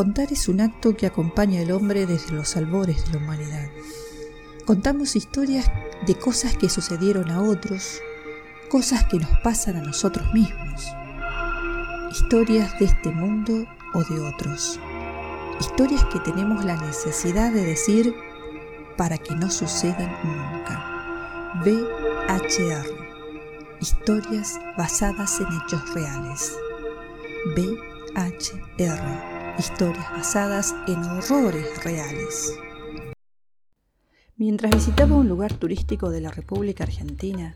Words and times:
Contar 0.00 0.32
es 0.32 0.48
un 0.48 0.62
acto 0.62 0.96
que 0.96 1.04
acompaña 1.04 1.60
al 1.60 1.72
hombre 1.72 2.06
desde 2.06 2.32
los 2.32 2.56
albores 2.56 3.04
de 3.04 3.10
la 3.10 3.18
humanidad. 3.18 3.68
Contamos 4.64 5.14
historias 5.14 5.70
de 6.06 6.14
cosas 6.14 6.56
que 6.56 6.70
sucedieron 6.70 7.30
a 7.30 7.42
otros, 7.42 8.00
cosas 8.70 9.04
que 9.04 9.18
nos 9.18 9.28
pasan 9.40 9.76
a 9.76 9.82
nosotros 9.82 10.32
mismos, 10.32 10.86
historias 12.10 12.78
de 12.78 12.86
este 12.86 13.10
mundo 13.10 13.66
o 13.92 14.02
de 14.04 14.20
otros, 14.20 14.80
historias 15.60 16.02
que 16.06 16.20
tenemos 16.20 16.64
la 16.64 16.80
necesidad 16.80 17.52
de 17.52 17.66
decir 17.66 18.14
para 18.96 19.18
que 19.18 19.34
no 19.34 19.50
sucedan 19.50 20.16
nunca. 20.24 21.52
VHR, 21.62 22.86
historias 23.82 24.58
basadas 24.78 25.40
en 25.40 25.48
hechos 25.58 25.92
reales. 25.92 26.56
VHR, 27.54 29.29
historias 29.58 30.10
basadas 30.10 30.74
en 30.86 31.02
horrores 31.02 31.84
reales. 31.84 32.54
Mientras 34.36 34.74
visitaba 34.74 35.16
un 35.16 35.28
lugar 35.28 35.52
turístico 35.54 36.10
de 36.10 36.20
la 36.20 36.30
República 36.30 36.84
Argentina, 36.84 37.54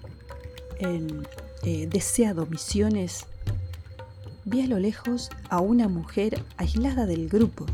en 0.78 1.26
eh, 1.62 1.86
Deseado 1.86 2.46
Misiones, 2.46 3.26
vi 4.44 4.62
a 4.62 4.66
lo 4.66 4.78
lejos 4.78 5.30
a 5.48 5.60
una 5.60 5.88
mujer 5.88 6.44
aislada 6.56 7.06
del 7.06 7.28
grupo, 7.28 7.64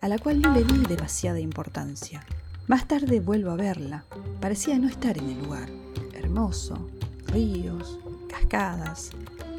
a 0.00 0.08
la 0.08 0.18
cual 0.18 0.40
no 0.40 0.52
le 0.52 0.64
di 0.64 0.84
demasiada 0.86 1.38
importancia. 1.38 2.24
Más 2.66 2.88
tarde 2.88 3.20
vuelvo 3.20 3.50
a 3.50 3.56
verla. 3.56 4.04
Parecía 4.40 4.78
no 4.78 4.88
estar 4.88 5.18
en 5.18 5.30
el 5.30 5.42
lugar. 5.42 5.68
Hermoso, 6.14 6.90
ríos, 7.26 7.98
cascadas 8.28 9.10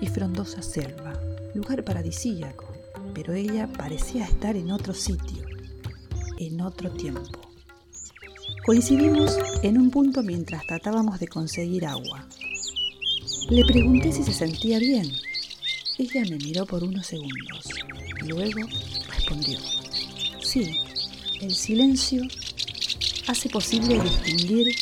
y 0.01 0.07
frondosa 0.07 0.61
selva. 0.61 1.13
Lugar 1.53 1.83
paradisíaco, 1.83 2.72
pero 3.13 3.33
ella 3.33 3.71
parecía 3.71 4.25
estar 4.25 4.55
en 4.55 4.71
otro 4.71 4.93
sitio, 4.93 5.45
en 6.39 6.61
otro 6.61 6.91
tiempo. 6.91 7.39
Coincidimos 8.65 9.37
en 9.61 9.77
un 9.77 9.91
punto 9.91 10.23
mientras 10.23 10.65
tratábamos 10.65 11.19
de 11.19 11.27
conseguir 11.27 11.85
agua. 11.85 12.27
Le 13.49 13.63
pregunté 13.65 14.11
si 14.11 14.23
se 14.23 14.33
sentía 14.33 14.79
bien. 14.79 15.05
Ella 15.97 16.23
me 16.29 16.37
miró 16.37 16.65
por 16.65 16.83
unos 16.83 17.05
segundos. 17.05 17.69
Luego 18.25 18.61
respondió, 19.09 19.59
sí, 20.41 20.77
el 21.41 21.53
silencio 21.53 22.23
hace 23.27 23.49
posible 23.49 23.99
distinguir 23.99 24.75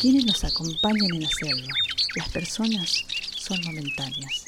quiénes 0.00 0.24
nos 0.24 0.44
acompañan 0.44 1.12
en 1.12 1.22
la 1.22 1.28
selva. 1.28 1.72
Las 2.14 2.28
personas 2.28 3.04
son 3.36 3.60
momentáneas. 3.64 4.45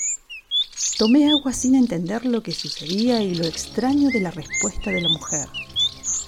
Tomé 0.98 1.30
agua 1.30 1.52
sin 1.52 1.76
entender 1.76 2.26
lo 2.26 2.42
que 2.42 2.50
sucedía 2.50 3.22
y 3.22 3.36
lo 3.36 3.46
extraño 3.46 4.08
de 4.08 4.20
la 4.20 4.32
respuesta 4.32 4.90
de 4.90 5.00
la 5.00 5.08
mujer. 5.08 5.46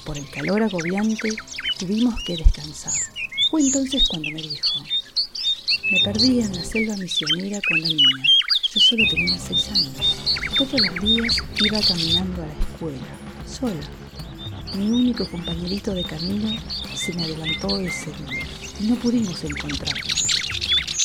Por 0.05 0.17
el 0.17 0.31
calor 0.31 0.63
agobiante 0.63 1.29
tuvimos 1.77 2.15
que 2.25 2.37
descansar. 2.37 2.93
Fue 3.51 3.63
entonces 3.63 4.07
cuando 4.09 4.31
me 4.31 4.41
dijo, 4.41 4.85
me 5.91 5.99
perdí 6.05 6.39
en 6.39 6.55
la 6.55 6.63
selva 6.63 6.97
misionera 6.99 7.61
con 7.69 7.81
la 7.81 7.89
niña. 7.89 8.25
Yo 8.73 8.81
solo 8.81 9.03
tenía 9.11 9.37
seis 9.41 9.69
años. 9.71 10.41
Todos 10.57 10.81
los 10.81 11.01
días 11.03 11.37
iba 11.65 11.81
caminando 11.81 12.41
a 12.45 12.47
la 12.47 12.53
escuela, 12.53 13.19
sola. 13.45 14.77
Mi 14.77 14.89
único 14.89 15.29
compañerito 15.29 15.93
de 15.93 16.05
camino 16.05 16.49
se 16.95 17.13
me 17.15 17.25
adelantó 17.25 17.77
ese 17.81 18.13
día 18.13 18.47
y 18.79 18.85
no 18.85 18.95
pudimos 19.01 19.43
encontrarnos. 19.43 20.27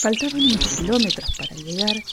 Faltaban 0.01 0.39
unos 0.39 0.67
kilómetros 0.67 1.31
para 1.35 1.55
llegar 1.55 2.03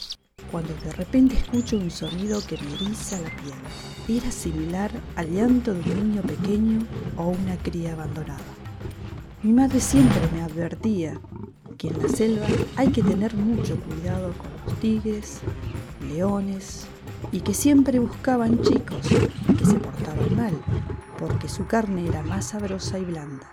cuando 0.52 0.74
de 0.84 0.92
repente 0.92 1.34
escucho 1.34 1.78
un 1.78 1.90
sonido 1.90 2.40
que 2.46 2.58
me 2.58 2.74
eriza 2.74 3.18
la 3.20 3.30
piel. 3.30 4.18
Era 4.18 4.30
similar 4.30 4.90
al 5.16 5.32
llanto 5.32 5.72
de 5.72 5.80
un 5.80 6.10
niño 6.10 6.22
pequeño 6.22 6.86
o 7.16 7.28
una 7.28 7.56
cría 7.56 7.94
abandonada. 7.94 8.44
Mi 9.42 9.52
madre 9.52 9.80
siempre 9.80 10.20
me 10.32 10.42
advertía 10.42 11.18
que 11.78 11.88
en 11.88 12.02
la 12.02 12.08
selva 12.08 12.46
hay 12.76 12.92
que 12.92 13.02
tener 13.02 13.34
mucho 13.34 13.76
cuidado 13.80 14.32
con 14.34 14.48
los 14.66 14.78
tigres, 14.78 15.40
leones 16.06 16.86
y 17.32 17.40
que 17.40 17.54
siempre 17.54 17.98
buscaban 17.98 18.60
chicos 18.60 19.08
que 19.08 19.64
se 19.64 19.74
portaban 19.74 20.36
mal 20.36 20.54
porque 21.18 21.48
su 21.48 21.66
carne 21.66 22.06
era 22.06 22.22
más 22.22 22.50
sabrosa 22.50 22.98
y 22.98 23.04
blanda. 23.04 23.50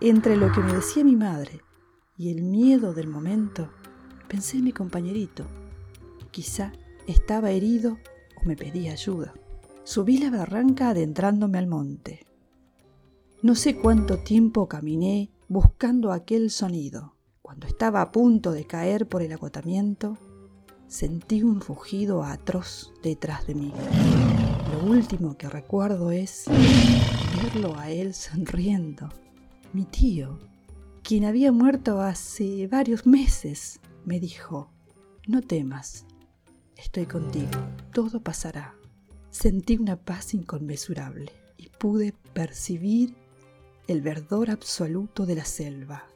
Entre 0.00 0.36
lo 0.36 0.52
que 0.52 0.60
me 0.60 0.74
decía 0.74 1.02
mi 1.02 1.16
madre 1.16 1.60
y 2.16 2.30
el 2.30 2.42
miedo 2.42 2.94
del 2.94 3.08
momento, 3.08 3.68
pensé 4.28 4.58
en 4.58 4.64
mi 4.64 4.72
compañerito. 4.72 5.44
Quizá 6.38 6.70
estaba 7.08 7.50
herido 7.50 7.98
o 8.40 8.46
me 8.46 8.54
pedía 8.54 8.92
ayuda. 8.92 9.34
Subí 9.82 10.18
la 10.18 10.30
barranca 10.30 10.90
adentrándome 10.90 11.58
al 11.58 11.66
monte. 11.66 12.24
No 13.42 13.56
sé 13.56 13.74
cuánto 13.74 14.18
tiempo 14.18 14.68
caminé 14.68 15.32
buscando 15.48 16.12
aquel 16.12 16.52
sonido. 16.52 17.16
Cuando 17.42 17.66
estaba 17.66 18.02
a 18.02 18.12
punto 18.12 18.52
de 18.52 18.68
caer 18.68 19.08
por 19.08 19.22
el 19.22 19.32
agotamiento, 19.32 20.16
sentí 20.86 21.42
un 21.42 21.60
rugido 21.60 22.22
atroz 22.22 22.92
detrás 23.02 23.44
de 23.48 23.56
mí. 23.56 23.72
Lo 24.72 24.88
último 24.88 25.36
que 25.36 25.48
recuerdo 25.48 26.12
es 26.12 26.44
verlo 27.42 27.76
a 27.76 27.90
él 27.90 28.14
sonriendo. 28.14 29.08
Mi 29.72 29.86
tío, 29.86 30.38
quien 31.02 31.24
había 31.24 31.50
muerto 31.50 32.00
hace 32.00 32.68
varios 32.68 33.06
meses, 33.06 33.80
me 34.04 34.20
dijo, 34.20 34.70
no 35.26 35.42
temas, 35.42 36.06
estoy 36.78 37.06
contigo, 37.06 37.60
todo 37.92 38.22
pasará 38.22 38.78
sentí 39.30 39.76
una 39.76 39.96
paz 39.96 40.34
inconmensurable 40.34 41.32
y 41.56 41.68
pude 41.68 42.14
percibir 42.32 43.14
el 43.86 44.02
verdor 44.02 44.50
absoluto 44.50 45.26
de 45.26 45.36
la 45.36 45.44
selva, 45.44 46.06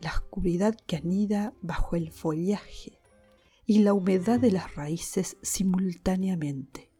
la 0.00 0.10
oscuridad 0.10 0.74
que 0.86 0.96
anida 0.96 1.52
bajo 1.60 1.96
el 1.96 2.10
follaje 2.10 2.98
y 3.66 3.80
la 3.80 3.92
humedad 3.92 4.40
de 4.40 4.50
las 4.50 4.74
raíces 4.74 5.36
simultáneamente, 5.42 6.90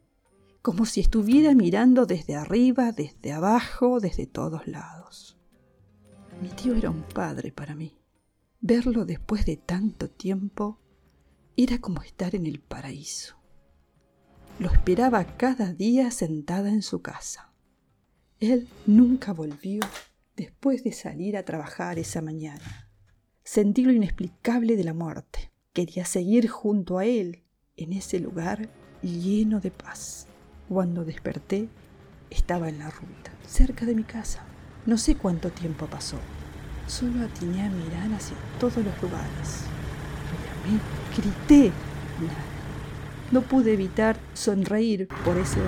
como 0.63 0.85
si 0.85 1.01
estuviera 1.01 1.55
mirando 1.55 2.07
desde 2.07 2.37
arriba, 2.37 2.93
desde 2.93 3.33
abajo, 3.33 4.01
desde 4.01 4.27
todos 4.27 4.67
lados. 4.67 5.39
Mi 6.41 6.49
tío 6.49 6.75
era 6.75 6.91
un 6.91 7.03
padre 7.03 7.53
para 7.53 7.75
mí. 7.75 7.97
Verlo 8.61 9.05
después 9.05 9.47
de 9.47 9.57
tanto 9.57 10.11
tiempo 10.11 10.79
era 11.57 11.79
como 11.79 12.03
estar 12.03 12.35
en 12.35 12.47
el 12.47 12.61
paraíso 12.61 13.41
lo 14.61 14.71
esperaba 14.71 15.25
cada 15.39 15.73
día 15.73 16.11
sentada 16.11 16.69
en 16.69 16.83
su 16.83 17.01
casa. 17.01 17.51
Él 18.41 18.69
nunca 18.87 19.33
volvió 19.33 19.81
después 20.37 20.85
de 20.85 20.93
salir 20.93 21.39
a 21.39 21.47
trabajar 21.47 21.99
esa 21.99 22.21
mañana. 22.21 22.91
Sentí 23.43 23.85
lo 23.85 23.93
inexplicable 23.93 24.77
de 24.77 24.85
la 24.85 24.93
muerte. 24.93 25.51
Quería 25.73 26.05
seguir 26.05 26.49
junto 26.49 26.99
a 26.99 27.07
él 27.07 27.43
en 27.79 27.95
ese 27.95 28.21
lugar 28.21 28.69
lleno 29.03 29.61
de 29.61 29.71
paz. 29.71 30.27
Cuando 30.69 31.07
desperté, 31.07 31.71
estaba 32.29 32.69
en 32.69 32.81
la 32.81 32.91
ruta, 32.91 33.33
cerca 33.47 33.87
de 33.87 33.95
mi 33.95 34.05
casa. 34.05 34.45
No 34.85 34.99
sé 34.99 35.15
cuánto 35.15 35.51
tiempo 35.51 35.87
pasó. 35.87 36.19
Solo 36.87 37.25
atiné 37.25 37.63
a 37.63 37.71
mirar 37.71 38.13
hacia 38.13 38.37
todos 38.59 38.85
los 38.85 39.03
lugares. 39.03 39.65
Grité. 41.17 41.73
No 43.31 43.43
pude 43.43 43.75
evitar 43.75 44.19
sonreír 44.35 45.09
por 45.25 45.37
ese 45.37 45.61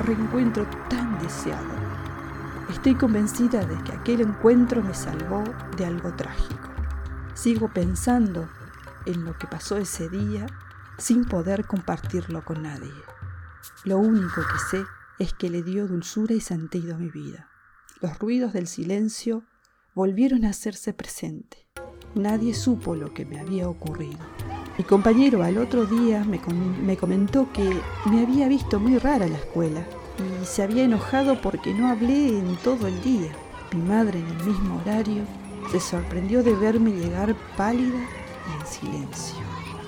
reencuentro 0.00 0.66
tan 0.88 1.18
deseado. 1.18 1.68
Estoy 2.70 2.94
convencida 2.94 3.64
de 3.64 3.82
que 3.84 3.92
aquel 3.92 4.20
encuentro 4.20 4.82
me 4.82 4.94
salvó 4.94 5.42
de 5.76 5.86
algo 5.86 6.14
trágico. 6.14 6.68
Sigo 7.34 7.72
pensando 7.72 8.48
en 9.06 9.24
lo 9.24 9.36
que 9.38 9.46
pasó 9.46 9.78
ese 9.78 10.08
día 10.08 10.46
sin 10.98 11.24
poder 11.24 11.66
compartirlo 11.66 12.44
con 12.44 12.62
nadie. 12.62 12.92
Lo 13.84 13.98
único 13.98 14.42
que 14.42 14.58
sé 14.70 14.84
es 15.18 15.32
que 15.32 15.50
le 15.50 15.62
dio 15.62 15.86
dulzura 15.86 16.34
y 16.34 16.40
sentido 16.40 16.94
a 16.94 16.98
mi 16.98 17.10
vida. 17.10 17.48
Los 18.00 18.18
ruidos 18.18 18.52
del 18.52 18.66
silencio 18.66 19.44
volvieron 19.94 20.44
a 20.44 20.50
hacerse 20.50 20.92
presente. 20.92 21.66
Nadie 22.14 22.54
supo 22.54 22.94
lo 22.94 23.12
que 23.12 23.24
me 23.24 23.38
había 23.38 23.68
ocurrido. 23.68 24.18
Mi 24.76 24.84
compañero 24.84 25.42
al 25.42 25.58
otro 25.58 25.86
día 25.86 26.24
me, 26.24 26.40
comentó 26.96 27.52
que 27.52 27.80
me 28.06 28.22
había 28.22 28.48
visto 28.48 28.78
muy 28.78 28.98
rara 28.98 29.26
en 29.26 29.32
la 29.32 29.38
escuela 29.38 29.84
y 30.18 30.44
se 30.44 30.62
había 30.62 30.84
enojado 30.84 31.40
porque 31.40 31.74
no 31.74 31.88
hablé 31.88 32.38
en 32.38 32.56
todo 32.56 32.86
el 32.86 33.00
día. 33.02 33.32
Mi 33.72 33.82
madre 33.82 34.20
en 34.20 34.26
el 34.26 34.46
mismo 34.46 34.80
horario 34.80 35.24
se 35.70 35.80
sorprendió 35.80 36.42
de 36.42 36.54
verme 36.54 36.92
llegar 36.92 37.34
pálida 37.56 37.98
y 37.98 38.60
en 38.60 38.66
silencio. 38.66 39.36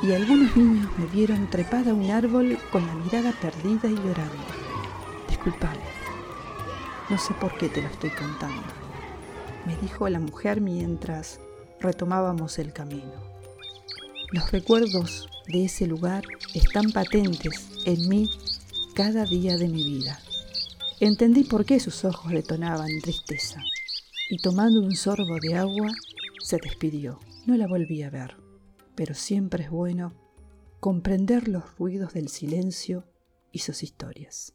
Y 0.02 0.12
algunos 0.12 0.56
niños 0.56 0.88
me 0.98 1.06
vieron 1.06 1.48
trepada 1.48 1.92
a 1.92 1.94
un 1.94 2.10
árbol 2.10 2.58
con 2.72 2.86
la 2.86 2.94
mirada 2.94 3.32
perdida 3.40 3.88
y 3.88 3.94
llorando. 3.94 4.34
Disculpame, 5.28 5.80
no 7.08 7.16
sé 7.16 7.32
por 7.34 7.56
qué 7.56 7.68
te 7.68 7.82
lo 7.82 7.88
estoy 7.88 8.10
contando, 8.10 8.62
me 9.66 9.76
dijo 9.76 10.08
la 10.08 10.18
mujer 10.18 10.60
mientras 10.60 11.40
retomábamos 11.80 12.58
el 12.58 12.72
camino. 12.72 13.30
Los 14.32 14.52
recuerdos 14.52 15.28
de 15.48 15.64
ese 15.64 15.86
lugar 15.86 16.24
están 16.54 16.92
patentes 16.92 17.68
en 17.84 18.08
mí 18.08 18.30
cada 18.94 19.24
día 19.24 19.56
de 19.56 19.68
mi 19.68 19.82
vida. 19.82 20.20
Entendí 21.00 21.44
por 21.44 21.64
qué 21.64 21.80
sus 21.80 22.04
ojos 22.04 22.30
detonaban 22.30 22.88
tristeza, 23.02 23.60
y 24.28 24.36
tomando 24.38 24.80
un 24.80 24.94
sorbo 24.94 25.38
de 25.40 25.56
agua, 25.56 25.90
se 26.44 26.58
despidió. 26.58 27.18
No 27.46 27.56
la 27.56 27.66
volví 27.66 28.02
a 28.02 28.10
ver, 28.10 28.36
pero 28.94 29.14
siempre 29.14 29.64
es 29.64 29.70
bueno 29.70 30.12
comprender 30.78 31.48
los 31.48 31.76
ruidos 31.78 32.14
del 32.14 32.28
silencio 32.28 33.04
y 33.50 33.60
sus 33.60 33.82
historias. 33.82 34.54